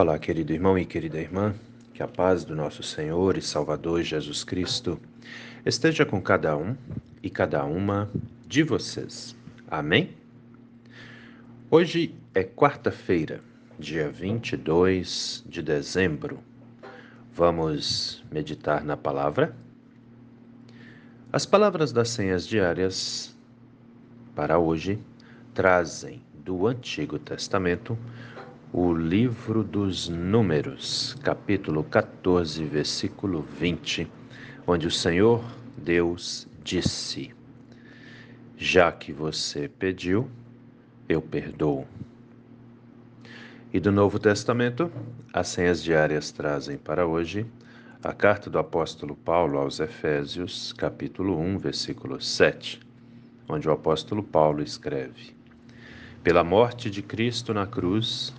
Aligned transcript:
Olá, 0.00 0.16
querido 0.16 0.52
irmão 0.52 0.78
e 0.78 0.86
querida 0.86 1.18
irmã, 1.18 1.52
que 1.92 2.04
a 2.04 2.06
paz 2.06 2.44
do 2.44 2.54
nosso 2.54 2.84
Senhor 2.84 3.36
e 3.36 3.42
Salvador 3.42 4.00
Jesus 4.00 4.44
Cristo 4.44 4.96
esteja 5.66 6.06
com 6.06 6.22
cada 6.22 6.56
um 6.56 6.76
e 7.20 7.28
cada 7.28 7.64
uma 7.64 8.08
de 8.46 8.62
vocês. 8.62 9.34
Amém? 9.68 10.10
Hoje 11.68 12.14
é 12.32 12.44
quarta-feira, 12.44 13.40
dia 13.76 14.08
22 14.08 15.42
de 15.48 15.62
dezembro. 15.62 16.38
Vamos 17.34 18.24
meditar 18.30 18.84
na 18.84 18.96
palavra? 18.96 19.52
As 21.32 21.44
palavras 21.44 21.90
das 21.90 22.10
senhas 22.10 22.46
diárias 22.46 23.36
para 24.36 24.60
hoje 24.60 24.96
trazem 25.52 26.22
do 26.44 26.68
Antigo 26.68 27.18
Testamento 27.18 27.98
o 28.72 28.92
livro 28.92 29.64
dos 29.64 30.10
Números, 30.10 31.16
capítulo 31.22 31.82
14, 31.82 32.62
versículo 32.64 33.40
20, 33.40 34.10
onde 34.66 34.86
o 34.86 34.90
Senhor 34.90 35.42
Deus 35.74 36.46
disse: 36.62 37.34
Já 38.58 38.92
que 38.92 39.10
você 39.10 39.68
pediu, 39.68 40.28
eu 41.08 41.22
perdoo. 41.22 41.86
E 43.72 43.80
do 43.80 43.90
Novo 43.90 44.18
Testamento, 44.18 44.92
as 45.32 45.48
senhas 45.48 45.82
diárias 45.82 46.30
trazem 46.30 46.76
para 46.76 47.06
hoje 47.06 47.46
a 48.04 48.12
carta 48.12 48.50
do 48.50 48.58
apóstolo 48.58 49.16
Paulo 49.16 49.58
aos 49.58 49.80
Efésios, 49.80 50.74
capítulo 50.74 51.38
1, 51.38 51.58
versículo 51.58 52.20
7, 52.20 52.80
onde 53.48 53.66
o 53.66 53.72
apóstolo 53.72 54.22
Paulo 54.22 54.62
escreve: 54.62 55.34
Pela 56.22 56.44
morte 56.44 56.90
de 56.90 57.00
Cristo 57.00 57.54
na 57.54 57.66
cruz, 57.66 58.34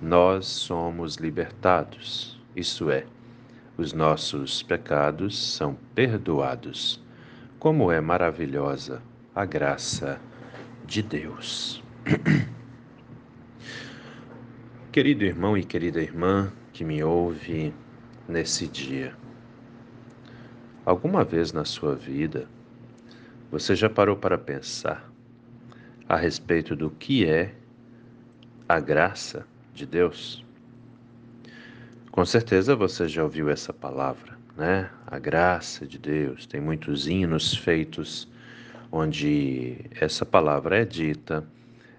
nós 0.00 0.46
somos 0.46 1.16
libertados, 1.16 2.40
isso 2.56 2.90
é, 2.90 3.04
os 3.76 3.92
nossos 3.92 4.62
pecados 4.62 5.38
são 5.38 5.76
perdoados. 5.94 7.04
Como 7.58 7.92
é 7.92 8.00
maravilhosa 8.00 9.02
a 9.34 9.44
graça 9.44 10.18
de 10.86 11.02
Deus. 11.02 11.82
Querido 14.90 15.24
irmão 15.24 15.56
e 15.56 15.62
querida 15.62 16.00
irmã 16.00 16.50
que 16.72 16.82
me 16.82 17.04
ouve 17.04 17.74
nesse 18.26 18.66
dia, 18.66 19.14
alguma 20.84 21.22
vez 21.24 21.52
na 21.52 21.64
sua 21.64 21.94
vida 21.94 22.48
você 23.50 23.76
já 23.76 23.90
parou 23.90 24.16
para 24.16 24.38
pensar 24.38 25.08
a 26.08 26.16
respeito 26.16 26.74
do 26.74 26.90
que 26.90 27.26
é 27.26 27.54
a 28.68 28.80
graça 28.80 29.46
de 29.74 29.86
Deus. 29.86 30.44
Com 32.10 32.24
certeza 32.24 32.74
você 32.74 33.08
já 33.08 33.22
ouviu 33.22 33.48
essa 33.48 33.72
palavra, 33.72 34.36
né? 34.56 34.90
A 35.06 35.18
graça 35.18 35.86
de 35.86 35.98
Deus. 35.98 36.44
Tem 36.44 36.60
muitos 36.60 37.06
hinos 37.06 37.56
feitos 37.56 38.28
onde 38.90 39.76
essa 40.00 40.26
palavra 40.26 40.82
é 40.82 40.84
dita. 40.84 41.44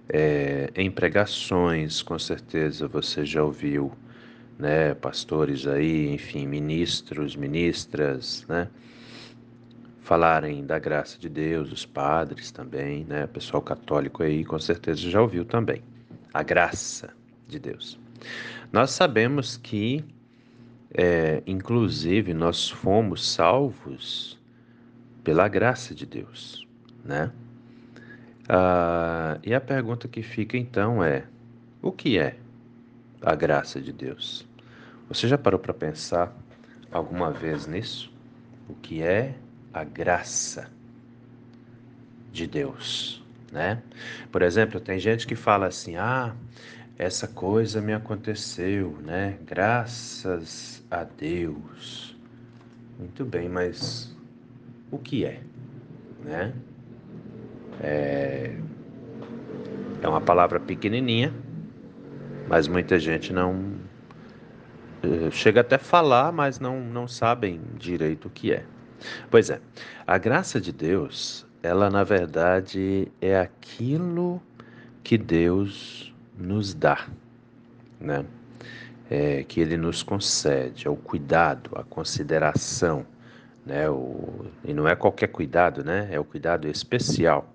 É, 0.09 0.69
em 0.75 0.91
pregações, 0.91 2.01
com 2.01 2.19
certeza 2.19 2.87
você 2.87 3.25
já 3.25 3.41
ouviu, 3.41 3.93
né? 4.59 4.93
Pastores 4.93 5.65
aí, 5.65 6.13
enfim, 6.13 6.45
ministros, 6.45 7.35
ministras, 7.35 8.45
né? 8.49 8.67
Falarem 10.01 10.65
da 10.65 10.77
graça 10.77 11.17
de 11.17 11.29
Deus, 11.29 11.71
os 11.71 11.85
padres 11.85 12.51
também, 12.51 13.05
né? 13.05 13.27
Pessoal 13.27 13.61
católico 13.61 14.21
aí, 14.23 14.43
com 14.43 14.59
certeza 14.59 15.09
já 15.09 15.21
ouviu 15.21 15.45
também. 15.45 15.81
A 16.33 16.43
graça 16.43 17.13
de 17.51 17.59
Deus. 17.59 17.99
Nós 18.71 18.91
sabemos 18.91 19.57
que, 19.57 20.03
é, 20.93 21.43
inclusive, 21.45 22.33
nós 22.33 22.69
fomos 22.69 23.29
salvos 23.29 24.39
pela 25.23 25.47
graça 25.47 25.93
de 25.93 26.05
Deus, 26.05 26.67
né? 27.03 27.31
Ah, 28.47 29.37
e 29.43 29.53
a 29.53 29.61
pergunta 29.61 30.07
que 30.07 30.23
fica 30.23 30.57
então 30.57 31.03
é: 31.03 31.25
o 31.81 31.91
que 31.91 32.17
é 32.17 32.37
a 33.21 33.35
graça 33.35 33.79
de 33.79 33.91
Deus? 33.91 34.47
Você 35.07 35.27
já 35.27 35.37
parou 35.37 35.59
para 35.59 35.73
pensar 35.73 36.35
alguma 36.91 37.31
vez 37.31 37.67
nisso? 37.67 38.11
O 38.67 38.73
que 38.73 39.01
é 39.01 39.35
a 39.73 39.83
graça 39.83 40.69
de 42.31 42.47
Deus, 42.47 43.23
né? 43.51 43.81
Por 44.31 44.41
exemplo, 44.41 44.79
tem 44.79 44.99
gente 44.99 45.27
que 45.27 45.35
fala 45.35 45.67
assim: 45.67 45.95
"Ah, 45.97 46.35
essa 47.01 47.27
coisa 47.27 47.81
me 47.81 47.93
aconteceu, 47.93 48.95
né? 49.03 49.39
Graças 49.47 50.85
a 50.91 51.03
Deus. 51.03 52.15
Muito 52.99 53.25
bem, 53.25 53.49
mas 53.49 54.15
o 54.91 54.99
que 54.99 55.25
é, 55.25 55.41
né? 56.23 56.53
É, 57.81 58.55
é 59.99 60.07
uma 60.07 60.21
palavra 60.21 60.59
pequenininha, 60.59 61.33
mas 62.47 62.67
muita 62.67 62.99
gente 62.99 63.33
não 63.33 63.73
eh, 65.01 65.31
chega 65.31 65.61
até 65.61 65.79
falar, 65.79 66.31
mas 66.31 66.59
não 66.59 66.79
não 66.81 67.07
sabem 67.07 67.59
direito 67.79 68.27
o 68.27 68.29
que 68.29 68.53
é. 68.53 68.63
Pois 69.31 69.49
é, 69.49 69.59
a 70.05 70.19
graça 70.19 70.61
de 70.61 70.71
Deus, 70.71 71.47
ela 71.63 71.89
na 71.89 72.03
verdade 72.03 73.11
é 73.19 73.39
aquilo 73.39 74.39
que 75.03 75.17
Deus 75.17 76.10
nos 76.41 76.73
dá, 76.73 77.07
né? 77.99 78.25
É, 79.09 79.43
que 79.43 79.59
Ele 79.59 79.75
nos 79.77 80.01
concede, 80.01 80.87
é 80.87 80.89
o 80.89 80.95
cuidado, 80.95 81.71
a 81.75 81.83
consideração, 81.83 83.05
né? 83.65 83.89
O, 83.89 84.45
e 84.65 84.73
não 84.73 84.87
é 84.87 84.95
qualquer 84.95 85.27
cuidado, 85.27 85.83
né? 85.83 86.07
É 86.11 86.19
o 86.19 86.23
cuidado 86.23 86.67
especial 86.67 87.53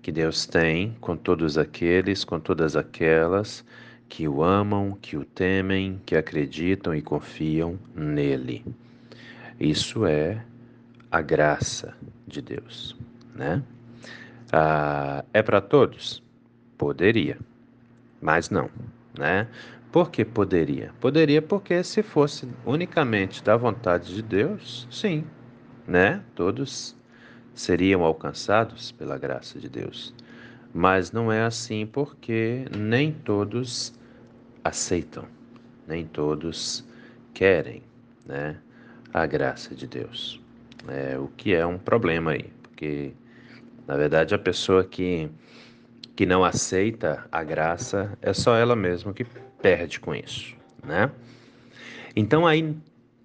que 0.00 0.10
Deus 0.10 0.46
tem 0.46 0.96
com 1.00 1.16
todos 1.16 1.58
aqueles, 1.58 2.24
com 2.24 2.40
todas 2.40 2.76
aquelas 2.76 3.64
que 4.08 4.28
o 4.28 4.42
amam, 4.42 4.98
que 5.00 5.16
o 5.16 5.24
temem, 5.24 6.00
que 6.04 6.16
acreditam 6.16 6.94
e 6.94 7.00
confiam 7.00 7.78
nele. 7.94 8.64
Isso 9.58 10.04
é 10.04 10.44
a 11.10 11.20
graça 11.20 11.94
de 12.26 12.42
Deus, 12.42 12.96
né? 13.34 13.62
Ah, 14.52 15.24
é 15.32 15.42
para 15.42 15.60
todos? 15.60 16.22
Poderia 16.76 17.38
mas 18.22 18.48
não, 18.48 18.70
né? 19.18 19.48
Por 19.90 20.10
que 20.10 20.24
poderia? 20.24 20.90
Poderia 21.00 21.42
porque 21.42 21.82
se 21.82 22.02
fosse 22.02 22.48
unicamente 22.64 23.44
da 23.44 23.56
vontade 23.56 24.14
de 24.14 24.22
Deus, 24.22 24.88
sim, 24.90 25.24
né? 25.86 26.22
Todos 26.34 26.96
seriam 27.52 28.02
alcançados 28.02 28.92
pela 28.92 29.18
graça 29.18 29.58
de 29.58 29.68
Deus. 29.68 30.14
Mas 30.72 31.12
não 31.12 31.30
é 31.30 31.42
assim 31.42 31.84
porque 31.84 32.64
nem 32.74 33.12
todos 33.12 33.92
aceitam, 34.64 35.26
nem 35.86 36.06
todos 36.06 36.82
querem, 37.34 37.82
né? 38.24 38.56
A 39.12 39.26
graça 39.26 39.74
de 39.74 39.86
Deus. 39.86 40.40
É, 40.88 41.18
o 41.18 41.28
que 41.36 41.52
é 41.52 41.66
um 41.66 41.76
problema 41.76 42.30
aí, 42.30 42.50
porque 42.62 43.12
na 43.86 43.96
verdade 43.96 44.34
a 44.34 44.38
pessoa 44.38 44.82
que 44.82 45.30
que 46.14 46.26
não 46.26 46.44
aceita 46.44 47.26
a 47.30 47.42
graça, 47.42 48.16
é 48.20 48.32
só 48.32 48.56
ela 48.56 48.76
mesma 48.76 49.12
que 49.12 49.24
perde 49.60 49.98
com 49.98 50.14
isso, 50.14 50.54
né? 50.84 51.10
Então 52.14 52.46
aí, 52.46 52.76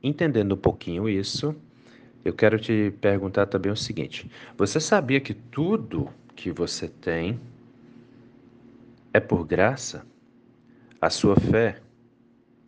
entendendo 0.02 0.54
um 0.54 0.58
pouquinho 0.58 1.10
isso, 1.10 1.56
eu 2.24 2.34
quero 2.34 2.60
te 2.60 2.94
perguntar 3.02 3.46
também 3.48 3.72
o 3.72 3.76
seguinte: 3.76 4.30
você 4.58 4.80
sabia 4.80 5.20
que 5.20 5.34
tudo 5.34 6.10
que 6.36 6.52
você 6.52 6.88
tem 6.88 7.40
é 9.14 9.20
por 9.20 9.46
graça? 9.46 10.06
A 11.00 11.10
sua 11.10 11.36
fé 11.36 11.80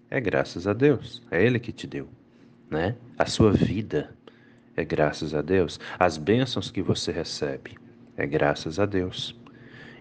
é 0.10 0.19
graças 0.19 0.68
a 0.68 0.74
Deus, 0.74 1.22
é 1.31 1.44
Ele 1.44 1.60
que 1.60 1.72
te 1.72 1.88
deu, 1.88 2.07
né? 2.69 2.95
A 3.18 3.25
sua 3.25 3.51
vida 3.51 4.13
é 4.75 4.83
graças 4.83 5.33
a 5.33 5.42
Deus, 5.42 5.80
as 5.98 6.18
bênçãos 6.18 6.69
que 6.69 6.81
você 6.81 7.12
recebe 7.12 7.77
é 8.18 8.27
graças 8.27 8.80
a 8.80 8.86
Deus. 8.86 9.38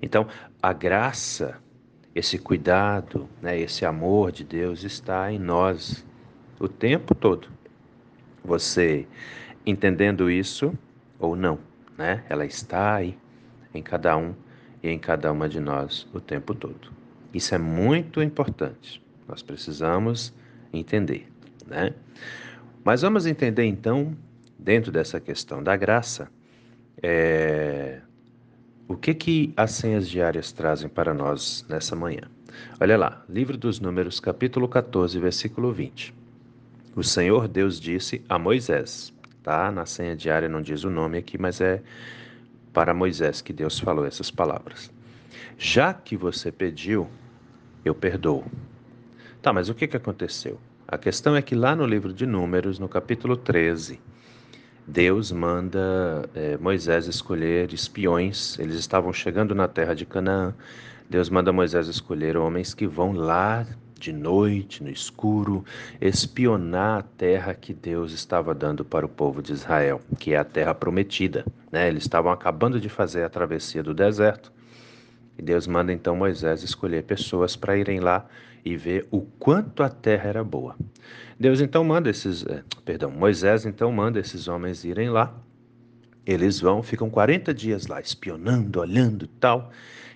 Então, 0.02 0.26
a 0.62 0.72
graça, 0.72 1.58
esse 2.14 2.38
cuidado, 2.38 3.28
né, 3.40 3.58
esse 3.58 3.84
amor 3.84 4.32
de 4.32 4.44
Deus 4.44 4.84
está 4.84 5.30
em 5.32 5.38
nós 5.38 6.04
o 6.58 6.68
tempo 6.68 7.14
todo. 7.14 7.48
Você 8.44 9.06
entendendo 9.66 10.30
isso 10.30 10.76
ou 11.18 11.36
não, 11.36 11.58
né? 11.96 12.24
Ela 12.28 12.46
está 12.46 12.94
aí 12.94 13.18
em 13.74 13.82
cada 13.82 14.16
um 14.16 14.34
e 14.82 14.88
em 14.88 14.98
cada 14.98 15.30
uma 15.32 15.48
de 15.48 15.60
nós 15.60 16.08
o 16.12 16.20
tempo 16.20 16.54
todo. 16.54 16.90
Isso 17.32 17.54
é 17.54 17.58
muito 17.58 18.22
importante. 18.22 19.02
Nós 19.26 19.42
precisamos 19.42 20.32
entender, 20.72 21.28
né? 21.66 21.92
Mas 22.82 23.02
vamos 23.02 23.26
entender 23.26 23.64
então, 23.64 24.16
dentro 24.58 24.90
dessa 24.90 25.20
questão 25.20 25.62
da 25.62 25.76
graça, 25.76 26.30
é, 27.02 28.00
o 28.88 28.96
que 28.96 29.12
que 29.12 29.52
as 29.54 29.72
senhas 29.72 30.08
diárias 30.08 30.50
trazem 30.50 30.88
para 30.88 31.12
nós 31.12 31.64
nessa 31.68 31.94
manhã? 31.94 32.22
Olha 32.80 32.96
lá, 32.96 33.22
Livro 33.28 33.58
dos 33.58 33.78
Números, 33.78 34.18
capítulo 34.18 34.66
14, 34.66 35.18
versículo 35.18 35.70
20. 35.70 36.14
O 36.96 37.04
Senhor 37.04 37.46
Deus 37.46 37.78
disse 37.78 38.24
a 38.30 38.38
Moisés, 38.38 39.12
tá? 39.42 39.70
Na 39.70 39.84
senha 39.84 40.16
diária 40.16 40.48
não 40.48 40.62
diz 40.62 40.84
o 40.84 40.90
nome 40.90 41.18
aqui, 41.18 41.36
mas 41.36 41.60
é 41.60 41.82
para 42.72 42.94
Moisés 42.94 43.42
que 43.42 43.52
Deus 43.52 43.78
falou 43.78 44.06
essas 44.06 44.30
palavras. 44.30 44.90
Já 45.58 45.92
que 45.92 46.16
você 46.16 46.50
pediu, 46.50 47.06
eu 47.84 47.94
perdoo. 47.94 48.46
Tá, 49.42 49.52
mas 49.52 49.68
o 49.68 49.74
que, 49.74 49.86
que 49.86 49.98
aconteceu? 49.98 50.58
A 50.86 50.96
questão 50.96 51.36
é 51.36 51.42
que 51.42 51.54
lá 51.54 51.76
no 51.76 51.84
livro 51.84 52.10
de 52.10 52.24
Números, 52.24 52.78
no 52.78 52.88
capítulo 52.88 53.36
13, 53.36 54.00
Deus 54.88 55.30
manda 55.30 56.24
é, 56.34 56.56
Moisés 56.56 57.06
escolher 57.06 57.74
espiões. 57.74 58.58
Eles 58.58 58.76
estavam 58.76 59.12
chegando 59.12 59.54
na 59.54 59.68
terra 59.68 59.94
de 59.94 60.06
Canaã. 60.06 60.54
Deus 61.10 61.28
manda 61.28 61.52
Moisés 61.52 61.88
escolher 61.88 62.38
homens 62.38 62.72
que 62.72 62.86
vão 62.86 63.12
lá 63.12 63.66
de 64.00 64.14
noite, 64.14 64.82
no 64.82 64.88
escuro, 64.88 65.62
espionar 66.00 67.00
a 67.00 67.02
terra 67.02 67.52
que 67.52 67.74
Deus 67.74 68.12
estava 68.12 68.54
dando 68.54 68.82
para 68.82 69.04
o 69.04 69.08
povo 69.08 69.42
de 69.42 69.52
Israel, 69.52 70.00
que 70.18 70.32
é 70.32 70.38
a 70.38 70.44
terra 70.44 70.74
prometida. 70.74 71.44
Né? 71.70 71.88
Eles 71.88 72.04
estavam 72.04 72.32
acabando 72.32 72.80
de 72.80 72.88
fazer 72.88 73.24
a 73.24 73.28
travessia 73.28 73.82
do 73.82 73.92
deserto. 73.92 74.50
E 75.38 75.42
Deus 75.42 75.66
manda 75.66 75.92
então 75.92 76.16
Moisés 76.16 76.62
escolher 76.62 77.04
pessoas 77.04 77.54
para 77.54 77.76
irem 77.76 78.00
lá 78.00 78.26
e 78.64 78.76
ver 78.76 79.06
o 79.10 79.20
quanto 79.20 79.82
a 79.82 79.88
terra 79.88 80.28
era 80.28 80.44
boa. 80.44 80.76
Deus 81.38 81.60
então 81.60 81.84
manda 81.84 82.10
esses, 82.10 82.44
eh, 82.44 82.62
perdão, 82.84 83.10
Moisés 83.10 83.64
então 83.64 83.92
manda 83.92 84.18
esses 84.18 84.48
homens 84.48 84.84
irem 84.84 85.08
lá. 85.08 85.32
Eles 86.26 86.60
vão, 86.60 86.82
ficam 86.82 87.08
40 87.08 87.54
dias 87.54 87.86
lá 87.86 88.00
espionando, 88.00 88.80
olhando 88.80 89.26
tal. 89.26 89.70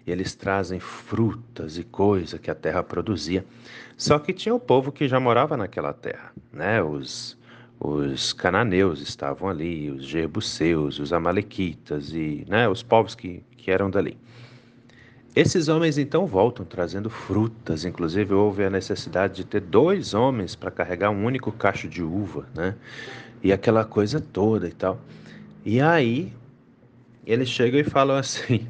E 0.05 0.11
eles 0.11 0.35
trazem 0.35 0.81
frutas 0.81 1.79
e 1.79 1.85
coisa 1.85 2.39
que 2.39 2.51
a 2.51 2.55
terra 2.55 2.83
produzia. 2.83 3.45
Só 3.97 4.19
que 4.19 4.33
tinha 4.33 4.55
o 4.55 4.59
povo 4.59 4.91
que 4.91 5.07
já 5.07 5.21
morava 5.21 5.57
naquela 5.57 5.93
terra, 5.93 6.33
né? 6.53 6.83
Os 6.83 7.41
os 7.85 8.33
cananeus 8.33 9.01
estavam 9.01 9.49
ali, 9.49 9.91
os 9.91 10.05
jebuseus, 10.05 11.01
os 11.01 11.13
amalequitas 11.13 12.13
e 12.15 12.47
né, 12.49 12.69
os 12.69 12.81
povos 12.81 13.17
que, 13.17 13.43
que 13.57 13.73
eram 13.73 13.91
dali. 13.91 14.17
Esses 15.35 15.69
homens 15.69 15.97
então 15.97 16.27
voltam 16.27 16.65
trazendo 16.65 17.09
frutas, 17.09 17.87
inclusive 17.87 18.35
houve 18.35 18.65
a 18.65 18.71
necessidade 18.71 19.37
de 19.37 19.45
ter 19.45 19.61
dois 19.61 20.13
homens 20.13 20.55
para 20.55 20.71
carregar 20.71 21.11
um 21.11 21.25
único 21.25 21.51
cacho 21.51 21.89
de 21.89 22.03
uva, 22.03 22.47
né? 22.55 22.75
E 23.43 23.51
aquela 23.51 23.83
coisa 23.83 24.21
toda 24.21 24.69
e 24.69 24.73
tal. 24.73 25.01
E 25.65 25.81
aí 25.81 26.31
eles 27.27 27.49
chegam 27.49 27.81
e 27.81 27.85
falam 27.85 28.17
assim: 28.17 28.69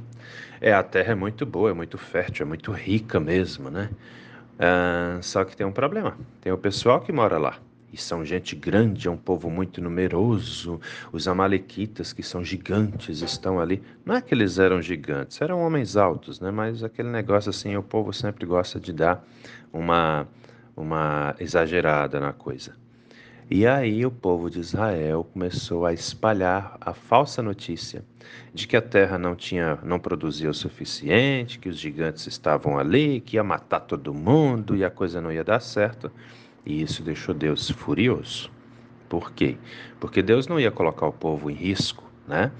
é, 0.60 0.72
a 0.72 0.84
terra 0.84 1.12
é 1.12 1.16
muito 1.16 1.44
boa, 1.44 1.70
é 1.70 1.72
muito 1.72 1.98
fértil, 1.98 2.44
é 2.44 2.48
muito 2.48 2.70
rica 2.70 3.18
mesmo, 3.18 3.68
né? 3.68 3.90
Ah, 4.56 5.18
só 5.20 5.44
que 5.44 5.56
tem 5.56 5.66
um 5.66 5.72
problema: 5.72 6.16
tem 6.40 6.52
o 6.52 6.58
pessoal 6.58 7.00
que 7.00 7.10
mora 7.10 7.38
lá 7.38 7.58
e 7.92 7.96
são 7.96 8.24
gente 8.24 8.56
grande, 8.56 9.08
é 9.08 9.10
um 9.10 9.16
povo 9.16 9.50
muito 9.50 9.80
numeroso. 9.80 10.80
Os 11.12 11.28
amalequitas, 11.28 12.12
que 12.12 12.22
são 12.22 12.42
gigantes, 12.42 13.20
estão 13.20 13.60
ali. 13.60 13.82
Não 14.04 14.16
é 14.16 14.20
que 14.20 14.34
eles 14.34 14.58
eram 14.58 14.80
gigantes, 14.80 15.40
eram 15.40 15.60
homens 15.60 15.96
altos, 15.96 16.40
né? 16.40 16.50
Mas 16.50 16.82
aquele 16.82 17.10
negócio 17.10 17.50
assim, 17.50 17.76
o 17.76 17.82
povo 17.82 18.12
sempre 18.12 18.46
gosta 18.46 18.80
de 18.80 18.92
dar 18.92 19.24
uma 19.72 20.26
uma 20.76 21.34
exagerada 21.38 22.18
na 22.18 22.32
coisa. 22.32 22.74
E 23.50 23.66
aí 23.66 24.06
o 24.06 24.10
povo 24.10 24.48
de 24.48 24.60
Israel 24.60 25.28
começou 25.30 25.84
a 25.84 25.92
espalhar 25.92 26.78
a 26.80 26.94
falsa 26.94 27.42
notícia 27.42 28.02
de 28.54 28.66
que 28.66 28.76
a 28.76 28.80
terra 28.80 29.18
não 29.18 29.36
tinha, 29.36 29.78
não 29.82 29.98
produzia 29.98 30.48
o 30.48 30.54
suficiente, 30.54 31.58
que 31.58 31.68
os 31.68 31.78
gigantes 31.78 32.26
estavam 32.26 32.78
ali, 32.78 33.20
que 33.20 33.36
ia 33.36 33.44
matar 33.44 33.80
todo 33.80 34.14
mundo 34.14 34.74
e 34.74 34.84
a 34.84 34.90
coisa 34.90 35.20
não 35.20 35.30
ia 35.30 35.44
dar 35.44 35.60
certo. 35.60 36.10
E 36.64 36.82
isso 36.82 37.02
deixou 37.02 37.34
Deus 37.34 37.70
furioso. 37.70 38.50
Por 39.08 39.32
quê? 39.32 39.56
Porque 40.00 40.22
Deus 40.22 40.46
não 40.46 40.58
ia 40.58 40.70
colocar 40.70 41.06
o 41.06 41.12
povo 41.12 41.50
em 41.50 41.54
risco, 41.54 42.04
né? 42.26 42.50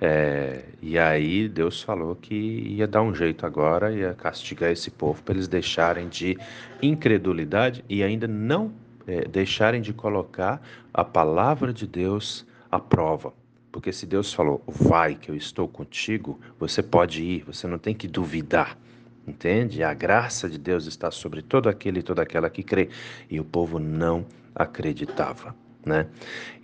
É, 0.00 0.64
e 0.80 0.98
aí 0.98 1.46
Deus 1.46 1.82
falou 1.82 2.16
que 2.16 2.34
ia 2.34 2.86
dar 2.86 3.02
um 3.02 3.14
jeito 3.14 3.44
agora, 3.44 3.92
ia 3.92 4.14
castigar 4.14 4.70
esse 4.70 4.90
povo 4.90 5.22
para 5.22 5.34
eles 5.34 5.46
deixarem 5.46 6.08
de 6.08 6.38
incredulidade 6.80 7.84
e 7.86 8.02
ainda 8.02 8.26
não 8.26 8.72
é, 9.06 9.28
deixarem 9.28 9.82
de 9.82 9.92
colocar 9.92 10.62
a 10.94 11.04
palavra 11.04 11.70
de 11.70 11.86
Deus 11.86 12.46
à 12.70 12.78
prova. 12.78 13.34
Porque 13.70 13.92
se 13.92 14.06
Deus 14.06 14.32
falou, 14.32 14.62
vai 14.66 15.14
que 15.14 15.30
eu 15.30 15.36
estou 15.36 15.68
contigo, 15.68 16.40
você 16.58 16.82
pode 16.82 17.22
ir, 17.22 17.44
você 17.44 17.66
não 17.66 17.78
tem 17.78 17.94
que 17.94 18.08
duvidar. 18.08 18.78
Entende? 19.30 19.84
A 19.84 19.94
graça 19.94 20.48
de 20.48 20.58
Deus 20.58 20.86
está 20.86 21.08
sobre 21.08 21.40
todo 21.40 21.68
aquele 21.68 22.00
e 22.00 22.02
toda 22.02 22.20
aquela 22.20 22.50
que 22.50 22.64
crê. 22.64 22.88
E 23.30 23.38
o 23.38 23.44
povo 23.44 23.78
não 23.78 24.26
acreditava, 24.52 25.54
né? 25.86 26.08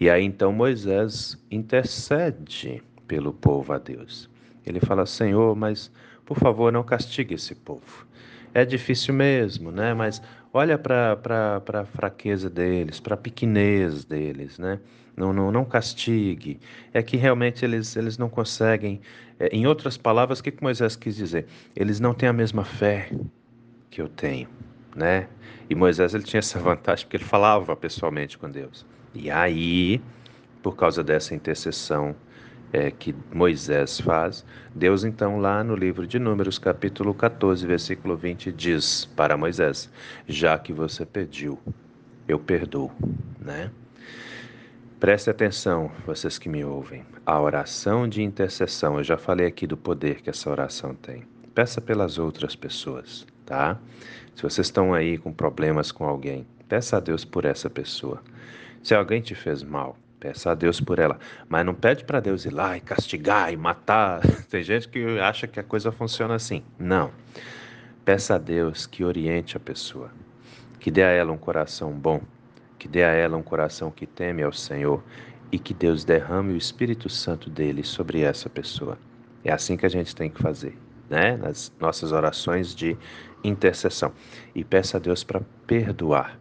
E 0.00 0.10
aí 0.10 0.24
então 0.24 0.52
Moisés 0.52 1.38
intercede 1.48 2.82
pelo 3.06 3.32
povo 3.32 3.72
a 3.72 3.78
Deus. 3.78 4.28
Ele 4.66 4.80
fala: 4.80 5.06
Senhor, 5.06 5.54
mas 5.54 5.92
por 6.24 6.36
favor, 6.40 6.72
não 6.72 6.82
castigue 6.82 7.34
esse 7.34 7.54
povo. 7.54 8.04
É 8.52 8.64
difícil 8.64 9.14
mesmo, 9.14 9.70
né? 9.70 9.94
Mas 9.94 10.20
olha 10.56 10.78
para 10.78 11.62
a 11.74 11.84
fraqueza 11.84 12.48
deles, 12.48 12.98
para 12.98 13.14
a 13.14 13.18
pequenez 13.18 14.04
deles, 14.04 14.58
né? 14.58 14.80
Não, 15.16 15.32
não, 15.32 15.52
não 15.52 15.64
castigue. 15.64 16.58
É 16.92 17.02
que 17.02 17.16
realmente 17.16 17.64
eles, 17.64 17.96
eles 17.96 18.18
não 18.18 18.28
conseguem. 18.28 19.00
É, 19.38 19.48
em 19.48 19.66
outras 19.66 19.96
palavras, 19.96 20.40
o 20.40 20.42
que 20.42 20.52
Moisés 20.60 20.96
quis 20.96 21.16
dizer? 21.16 21.46
Eles 21.74 22.00
não 22.00 22.12
têm 22.14 22.28
a 22.28 22.32
mesma 22.32 22.64
fé 22.64 23.10
que 23.90 24.00
eu 24.00 24.08
tenho, 24.08 24.48
né? 24.94 25.28
E 25.68 25.74
Moisés 25.74 26.14
ele 26.14 26.24
tinha 26.24 26.38
essa 26.38 26.58
vantagem 26.60 27.06
porque 27.06 27.16
ele 27.16 27.24
falava 27.24 27.74
pessoalmente 27.76 28.36
com 28.36 28.50
Deus. 28.50 28.84
E 29.14 29.30
aí, 29.30 30.00
por 30.62 30.76
causa 30.76 31.02
dessa 31.02 31.34
intercessão 31.34 32.14
é, 32.72 32.90
que 32.90 33.14
Moisés 33.32 34.00
faz, 34.00 34.44
Deus 34.74 35.04
então 35.04 35.38
lá 35.38 35.62
no 35.62 35.74
livro 35.74 36.06
de 36.06 36.18
Números, 36.18 36.58
capítulo 36.58 37.14
14, 37.14 37.66
versículo 37.66 38.16
20, 38.16 38.52
diz 38.52 39.04
para 39.16 39.36
Moisés: 39.36 39.90
Já 40.26 40.58
que 40.58 40.72
você 40.72 41.06
pediu, 41.06 41.58
eu 42.28 42.38
perdoo, 42.38 42.90
né? 43.40 43.70
Preste 44.98 45.28
atenção, 45.28 45.90
vocês 46.06 46.38
que 46.38 46.48
me 46.48 46.64
ouvem. 46.64 47.04
A 47.24 47.38
oração 47.40 48.08
de 48.08 48.22
intercessão, 48.22 48.96
eu 48.96 49.04
já 49.04 49.18
falei 49.18 49.46
aqui 49.46 49.66
do 49.66 49.76
poder 49.76 50.22
que 50.22 50.30
essa 50.30 50.50
oração 50.50 50.94
tem. 50.94 51.24
Peça 51.54 51.80
pelas 51.80 52.18
outras 52.18 52.56
pessoas, 52.56 53.26
tá? 53.44 53.78
Se 54.34 54.42
vocês 54.42 54.66
estão 54.66 54.94
aí 54.94 55.18
com 55.18 55.32
problemas 55.32 55.92
com 55.92 56.04
alguém, 56.04 56.46
peça 56.68 56.96
a 56.96 57.00
Deus 57.00 57.24
por 57.24 57.44
essa 57.44 57.68
pessoa. 57.68 58.22
Se 58.82 58.94
alguém 58.94 59.20
te 59.20 59.34
fez 59.34 59.62
mal, 59.62 59.98
peça 60.18 60.50
a 60.50 60.54
Deus 60.54 60.80
por 60.80 60.98
ela. 60.98 61.18
Mas 61.48 61.64
não 61.64 61.74
pede 61.74 62.04
para 62.04 62.20
Deus 62.20 62.44
ir 62.44 62.52
lá 62.52 62.76
e 62.76 62.80
castigar 62.80 63.52
e 63.52 63.56
matar. 63.56 64.20
Tem 64.50 64.62
gente 64.62 64.88
que 64.88 65.18
acha 65.18 65.46
que 65.46 65.60
a 65.60 65.64
coisa 65.64 65.92
funciona 65.92 66.34
assim. 66.34 66.62
Não. 66.78 67.10
Peça 68.04 68.36
a 68.36 68.38
Deus 68.38 68.86
que 68.86 69.04
oriente 69.04 69.56
a 69.56 69.60
pessoa, 69.60 70.10
que 70.78 70.90
dê 70.90 71.02
a 71.02 71.10
ela 71.10 71.32
um 71.32 71.38
coração 71.38 71.92
bom 71.92 72.20
que 72.78 72.88
dê 72.88 73.02
a 73.02 73.12
ela 73.12 73.36
um 73.36 73.42
coração 73.42 73.90
que 73.90 74.06
teme 74.06 74.42
ao 74.42 74.52
Senhor 74.52 75.02
e 75.50 75.58
que 75.58 75.74
Deus 75.74 76.04
derrame 76.04 76.52
o 76.52 76.56
Espírito 76.56 77.08
Santo 77.08 77.48
dele 77.50 77.82
sobre 77.82 78.20
essa 78.20 78.48
pessoa. 78.48 78.98
É 79.44 79.52
assim 79.52 79.76
que 79.76 79.86
a 79.86 79.88
gente 79.88 80.14
tem 80.14 80.30
que 80.30 80.40
fazer, 80.40 80.76
né? 81.08 81.36
Nas 81.36 81.72
nossas 81.80 82.12
orações 82.12 82.74
de 82.74 82.96
intercessão. 83.42 84.12
E 84.54 84.64
peça 84.64 84.96
a 84.96 85.00
Deus 85.00 85.22
para 85.24 85.40
perdoar. 85.66 86.38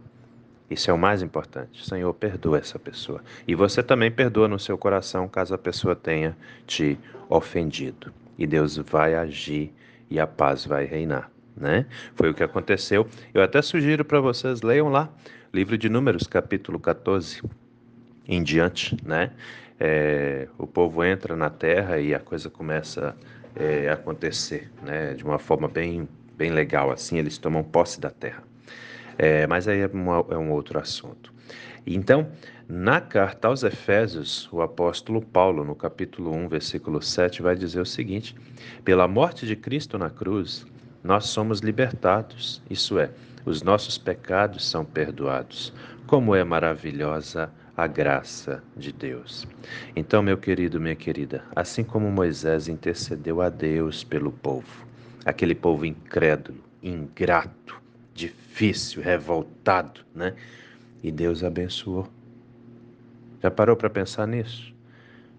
Isso 0.70 0.90
é 0.90 0.94
o 0.94 0.98
mais 0.98 1.22
importante. 1.22 1.86
Senhor, 1.86 2.12
perdoa 2.14 2.58
essa 2.58 2.78
pessoa. 2.78 3.22
E 3.46 3.54
você 3.54 3.82
também 3.82 4.10
perdoa 4.10 4.48
no 4.48 4.58
seu 4.58 4.76
coração 4.76 5.28
caso 5.28 5.54
a 5.54 5.58
pessoa 5.58 5.94
tenha 5.94 6.36
te 6.66 6.98
ofendido. 7.28 8.12
E 8.36 8.46
Deus 8.46 8.76
vai 8.76 9.14
agir 9.14 9.72
e 10.10 10.18
a 10.18 10.26
paz 10.26 10.64
vai 10.66 10.84
reinar, 10.84 11.30
né? 11.56 11.86
Foi 12.14 12.30
o 12.30 12.34
que 12.34 12.42
aconteceu. 12.42 13.06
Eu 13.32 13.42
até 13.42 13.62
sugiro 13.62 14.04
para 14.04 14.20
vocês 14.20 14.62
leiam 14.62 14.88
lá 14.88 15.08
Livro 15.52 15.78
de 15.78 15.88
Números, 15.88 16.26
capítulo 16.26 16.78
14 16.78 17.42
em 18.28 18.42
diante, 18.42 18.96
né? 19.04 19.30
É, 19.78 20.48
o 20.58 20.66
povo 20.66 21.04
entra 21.04 21.36
na 21.36 21.48
terra 21.48 21.98
e 21.98 22.14
a 22.14 22.18
coisa 22.18 22.50
começa 22.50 23.16
é, 23.54 23.88
a 23.88 23.94
acontecer, 23.94 24.70
né? 24.82 25.14
De 25.14 25.24
uma 25.24 25.38
forma 25.38 25.68
bem, 25.68 26.08
bem 26.36 26.50
legal, 26.50 26.90
assim, 26.90 27.18
eles 27.18 27.38
tomam 27.38 27.62
posse 27.62 28.00
da 28.00 28.10
terra. 28.10 28.42
É, 29.18 29.46
mas 29.46 29.66
aí 29.66 29.80
é, 29.80 29.86
uma, 29.86 30.24
é 30.30 30.36
um 30.36 30.50
outro 30.50 30.78
assunto. 30.78 31.32
Então, 31.86 32.28
na 32.68 33.00
carta 33.00 33.48
aos 33.48 33.62
Efésios, 33.62 34.48
o 34.52 34.60
apóstolo 34.60 35.22
Paulo, 35.22 35.64
no 35.64 35.74
capítulo 35.74 36.34
1, 36.34 36.48
versículo 36.48 37.00
7, 37.00 37.40
vai 37.40 37.54
dizer 37.54 37.80
o 37.80 37.86
seguinte: 37.86 38.34
Pela 38.84 39.06
morte 39.06 39.46
de 39.46 39.54
Cristo 39.54 39.96
na 39.96 40.10
cruz, 40.10 40.66
nós 41.04 41.26
somos 41.26 41.60
libertados, 41.60 42.60
isso 42.68 42.98
é, 42.98 43.10
os 43.44 43.62
nossos 43.62 43.96
pecados 43.96 44.68
são 44.68 44.84
perdoados. 44.84 45.72
Como 46.06 46.34
é 46.34 46.42
maravilhosa 46.42 47.50
a 47.76 47.86
graça 47.86 48.62
de 48.76 48.90
Deus. 48.90 49.46
Então, 49.94 50.22
meu 50.22 50.38
querido, 50.38 50.80
minha 50.80 50.96
querida, 50.96 51.44
assim 51.54 51.84
como 51.84 52.10
Moisés 52.10 52.68
intercedeu 52.68 53.40
a 53.42 53.48
Deus 53.48 54.02
pelo 54.02 54.32
povo, 54.32 54.86
aquele 55.24 55.54
povo 55.54 55.84
incrédulo, 55.84 56.64
ingrato, 56.82 57.80
difícil, 58.16 59.02
revoltado, 59.02 60.00
né? 60.14 60.34
E 61.02 61.12
Deus 61.12 61.44
abençoou. 61.44 62.08
Já 63.42 63.50
parou 63.50 63.76
para 63.76 63.90
pensar 63.90 64.26
nisso? 64.26 64.74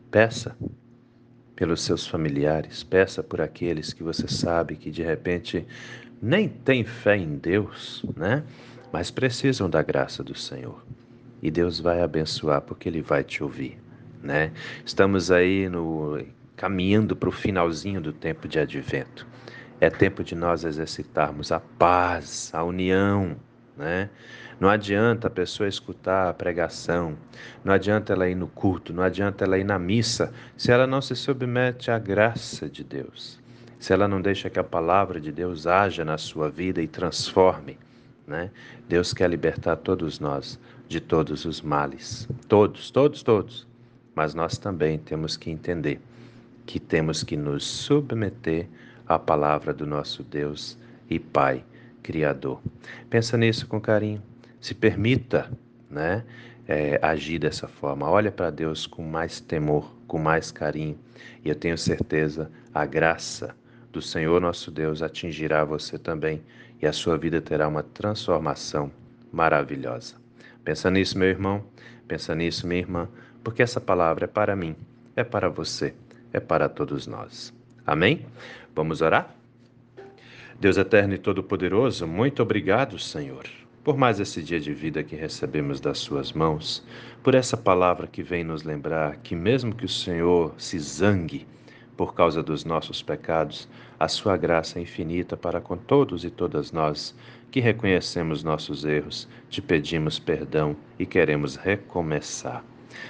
Peça 0.10 0.56
pelos 1.56 1.82
seus 1.82 2.06
familiares, 2.06 2.84
peça 2.84 3.24
por 3.24 3.42
aqueles 3.42 3.92
que 3.92 4.04
você 4.04 4.28
sabe 4.28 4.76
que 4.76 4.92
de 4.92 5.02
repente 5.02 5.66
nem 6.22 6.48
têm 6.48 6.84
fé 6.84 7.18
em 7.18 7.36
Deus, 7.36 8.06
né? 8.16 8.44
Mas 8.94 9.10
precisam 9.10 9.70
da 9.70 9.82
graça 9.82 10.24
do 10.24 10.36
Senhor. 10.36 10.86
E 11.42 11.52
Deus 11.52 11.80
vai 11.80 12.02
abençoar 12.02 12.62
porque 12.62 12.88
ele 12.88 13.02
vai 13.02 13.24
te 13.24 13.44
ouvir, 13.44 13.78
né? 14.22 14.52
Estamos 14.86 15.32
aí 15.32 15.68
no 15.68 16.24
caminhando 16.56 17.16
para 17.16 17.30
o 17.30 17.32
finalzinho 17.32 18.02
do 18.02 18.12
tempo 18.14 18.48
de 18.48 18.60
advento. 18.60 19.28
É 19.80 19.90
tempo 19.90 20.24
de 20.24 20.36
nós 20.36 20.64
exercitarmos 20.64 21.52
a 21.52 21.60
paz, 21.60 22.50
a 22.54 22.64
união, 22.64 23.36
né? 23.78 24.10
Não 24.60 24.70
adianta 24.70 25.28
a 25.28 25.30
pessoa 25.30 25.70
escutar 25.70 26.30
a 26.30 26.34
pregação, 26.34 27.16
não 27.64 27.72
adianta 27.72 28.12
ela 28.12 28.28
ir 28.28 28.34
no 28.34 28.48
culto, 28.48 28.92
não 28.92 29.04
adianta 29.04 29.46
ela 29.46 29.60
ir 29.60 29.64
na 29.64 29.78
missa, 29.78 30.34
se 30.58 30.72
ela 30.72 30.88
não 30.88 31.00
se 31.00 31.16
submete 31.16 31.92
à 31.92 32.00
graça 32.00 32.68
de 32.68 32.84
Deus, 32.84 33.40
se 33.78 33.94
ela 33.94 34.08
não 34.08 34.20
deixa 34.20 34.50
que 34.50 34.58
a 34.58 34.64
palavra 34.64 35.22
de 35.22 35.32
Deus 35.32 35.68
haja 35.68 36.04
na 36.04 36.18
sua 36.18 36.50
vida 36.50 36.82
e 36.82 36.88
transforme. 36.88 37.78
Né? 38.26 38.50
Deus 38.90 39.14
quer 39.14 39.30
libertar 39.30 39.76
todos 39.76 40.20
nós 40.20 40.60
de 40.88 41.00
todos 41.00 41.46
os 41.46 41.62
males, 41.62 42.28
todos, 42.48 42.90
todos, 42.90 43.22
todos. 43.22 43.68
Mas 44.16 44.34
nós 44.34 44.58
também 44.58 44.98
temos 44.98 45.38
que 45.38 45.52
entender 45.52 46.02
que 46.66 46.80
temos 46.80 47.24
que 47.24 47.38
nos 47.38 47.64
submeter 47.64 48.68
à 49.08 49.18
palavra 49.18 49.74
do 49.74 49.86
nosso 49.86 50.24
Deus 50.24 50.78
e 51.10 51.20
Pai 51.20 51.64
Criador. 52.04 52.62
Pensa 53.10 53.38
nisso 53.38 53.68
com 53.68 53.80
carinho. 53.80 54.22
Se 54.60 54.74
permita, 54.74 55.52
né, 55.90 56.24
é, 56.68 57.00
agir 57.02 57.40
dessa 57.40 57.68
forma. 57.68 58.10
Olha 58.10 58.32
para 58.32 58.50
Deus 58.50 58.86
com 58.86 59.04
mais 59.04 59.40
temor, 59.40 59.94
com 60.08 60.18
mais 60.18 60.52
carinho. 60.52 60.98
E 61.44 61.50
eu 61.50 61.56
tenho 61.56 61.78
certeza 61.78 62.52
a 62.74 62.86
graça 62.86 63.56
do 63.92 64.02
Senhor 64.02 64.42
nosso 64.42 64.70
Deus 64.70 65.02
atingirá 65.02 65.64
você 65.64 65.98
também 65.98 66.44
e 66.82 66.86
a 66.86 66.94
sua 66.94 67.18
vida 67.18 67.42
terá 67.42 67.68
uma 67.68 67.82
transformação 67.82 68.92
maravilhosa. 69.32 70.16
Pensa 70.64 70.92
nisso, 70.92 71.18
meu 71.18 71.30
irmão. 71.30 71.64
Pensa 72.08 72.34
nisso, 72.34 72.66
minha 72.66 72.80
irmã, 72.80 73.10
porque 73.44 73.62
essa 73.62 73.82
palavra 73.82 74.26
é 74.26 74.28
para 74.28 74.56
mim, 74.56 74.76
é 75.16 75.24
para 75.24 75.50
você, 75.50 75.94
é 76.32 76.40
para 76.40 76.70
todos 76.70 77.06
nós. 77.06 77.57
Amém? 77.88 78.26
Vamos 78.76 79.02
orar? 79.02 79.34
Deus 80.60 80.76
eterno 80.76 81.14
e 81.14 81.18
todo-poderoso, 81.18 82.06
muito 82.06 82.44
obrigado, 82.44 83.00
Senhor, 83.00 83.46
por 83.82 83.96
mais 83.96 84.20
esse 84.20 84.44
dia 84.44 84.60
de 84.60 84.74
vida 84.74 85.06
que 85.06 85.16
recebemos 85.16 85.80
das 85.80 86.00
Suas 86.00 86.34
mãos, 86.34 86.86
por 87.24 87.34
essa 87.34 87.56
palavra 87.56 88.06
que 88.06 88.22
vem 88.22 88.44
nos 88.44 88.64
lembrar 88.64 89.16
que, 89.24 89.34
mesmo 89.34 89.74
que 89.74 89.86
o 89.86 89.90
Senhor 89.90 90.54
se 90.58 90.78
zangue 90.78 91.48
por 91.96 92.14
causa 92.14 92.44
dos 92.44 92.66
nossos 92.66 93.02
pecados, 93.02 93.70
a 93.98 94.10
Sua 94.10 94.36
graça 94.36 94.80
é 94.80 94.82
infinita 94.82 95.38
para 95.38 95.62
com 95.62 95.78
todos 95.78 96.26
e 96.26 96.30
todas 96.30 96.74
nós 96.74 97.16
que 97.50 97.62
reconhecemos 97.62 98.44
nossos 98.44 98.84
erros, 98.84 99.30
te 99.50 99.62
pedimos 99.62 100.20
perdão 100.20 100.76
e 101.00 101.06
queremos 101.06 101.56
recomeçar. 101.56 102.66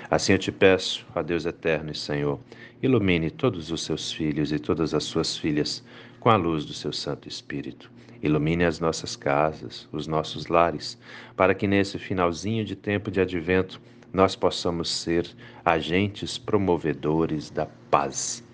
Assim 0.10 0.34
eu 0.34 0.40
te 0.40 0.52
peço, 0.52 1.06
ó 1.16 1.22
Deus 1.22 1.46
eterno 1.46 1.92
e 1.92 1.96
Senhor, 1.96 2.40
ilumine 2.82 3.30
todos 3.30 3.72
os 3.72 3.84
seus 3.84 4.12
filhos 4.12 4.52
e 4.52 4.60
todas 4.60 4.94
as 4.94 5.04
suas 5.04 5.38
filhas 5.38 5.84
com 6.20 6.30
a 6.30 6.36
luz 6.36 6.66
do 6.66 6.74
seu 6.74 6.94
Santo 6.94 7.28
Espírito. 7.28 7.92
Ilumine 8.22 8.64
as 8.64 8.80
nossas 8.80 9.16
casas, 9.16 9.88
os 9.92 10.08
nossos 10.08 10.48
lares, 10.48 10.98
para 11.36 11.54
que 11.54 11.68
nesse 11.68 12.00
finalzinho 12.00 12.66
de 12.66 12.76
tempo 12.76 13.12
de 13.12 13.22
advento 13.22 13.80
nós 14.12 14.36
possamos 14.36 14.90
ser 14.90 15.28
agentes 15.64 16.38
promovedores 16.38 17.50
da 17.50 17.68
paz 17.92 18.47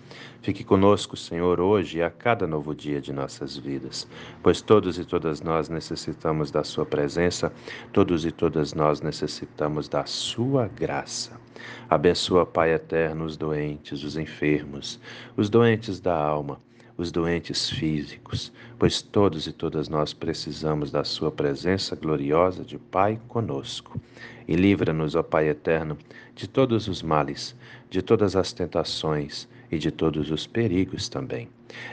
Fique 0.44 0.62
conosco, 0.62 1.16
Senhor, 1.16 1.58
hoje 1.58 1.96
e 1.96 2.02
a 2.02 2.10
cada 2.10 2.46
novo 2.46 2.74
dia 2.74 3.00
de 3.00 3.14
nossas 3.14 3.56
vidas, 3.56 4.06
pois 4.42 4.60
todos 4.60 4.98
e 4.98 5.04
todas 5.06 5.40
nós 5.40 5.70
necessitamos 5.70 6.50
da 6.50 6.62
Sua 6.62 6.84
presença, 6.84 7.50
todos 7.94 8.26
e 8.26 8.30
todas 8.30 8.74
nós 8.74 9.00
necessitamos 9.00 9.88
da 9.88 10.04
Sua 10.04 10.68
graça. 10.68 11.40
Abençoa, 11.88 12.44
Pai 12.44 12.74
eterno, 12.74 13.24
os 13.24 13.38
doentes, 13.38 14.04
os 14.04 14.18
enfermos, 14.18 15.00
os 15.34 15.48
doentes 15.48 15.98
da 15.98 16.14
alma 16.14 16.58
os 16.96 17.10
doentes 17.10 17.70
físicos, 17.70 18.52
pois 18.78 19.02
todos 19.02 19.48
e 19.48 19.52
todas 19.52 19.88
nós 19.88 20.12
precisamos 20.12 20.92
da 20.92 21.02
Sua 21.02 21.32
presença 21.32 21.96
gloriosa 21.96 22.62
de 22.62 22.78
Pai 22.78 23.18
conosco. 23.26 24.00
E 24.46 24.54
livra-nos, 24.54 25.16
ó 25.16 25.22
Pai 25.22 25.48
eterno, 25.48 25.98
de 26.36 26.46
todos 26.46 26.86
os 26.86 27.02
males, 27.02 27.56
de 27.90 28.00
todas 28.00 28.36
as 28.36 28.52
tentações 28.52 29.48
e 29.74 29.78
de 29.78 29.90
todos 29.90 30.30
os 30.30 30.46
perigos 30.46 31.08
também. 31.08 31.48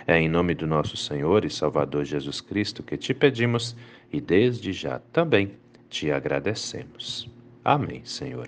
É 0.05 0.17
em 0.17 0.29
nome 0.29 0.53
do 0.53 0.67
nosso 0.67 0.95
Senhor 0.95 1.43
e 1.43 1.49
Salvador 1.49 2.05
Jesus 2.05 2.39
Cristo 2.39 2.83
que 2.83 2.95
te 2.95 3.13
pedimos 3.13 3.75
e 4.11 4.21
desde 4.21 4.71
já 4.71 4.99
também 5.11 5.53
te 5.89 6.11
agradecemos. 6.11 7.29
Amém, 7.65 8.01
Senhor. 8.05 8.47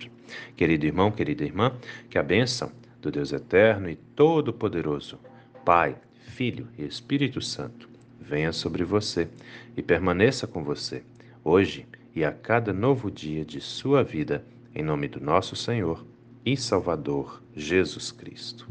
Querido 0.56 0.86
irmão, 0.86 1.10
querida 1.10 1.44
irmã, 1.44 1.72
que 2.08 2.18
a 2.18 2.22
bênção 2.22 2.70
do 3.02 3.10
Deus 3.10 3.32
eterno 3.32 3.90
e 3.90 3.96
todo-poderoso, 3.96 5.18
Pai, 5.64 5.96
Filho 6.28 6.68
e 6.78 6.84
Espírito 6.84 7.40
Santo 7.40 7.88
venha 8.20 8.52
sobre 8.52 8.84
você 8.84 9.28
e 9.76 9.82
permaneça 9.82 10.46
com 10.46 10.62
você, 10.62 11.02
hoje 11.42 11.86
e 12.14 12.24
a 12.24 12.32
cada 12.32 12.72
novo 12.72 13.10
dia 13.10 13.44
de 13.44 13.60
sua 13.60 14.02
vida, 14.02 14.44
em 14.74 14.82
nome 14.82 15.08
do 15.08 15.20
nosso 15.20 15.54
Senhor 15.54 16.04
e 16.46 16.56
Salvador 16.56 17.42
Jesus 17.54 18.10
Cristo. 18.10 18.66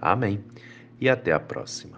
Amém. 0.00 0.44
E 1.00 1.08
até 1.08 1.32
a 1.32 1.40
próxima. 1.40 1.97